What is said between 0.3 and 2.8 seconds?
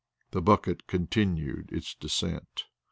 The bucket continued its descent.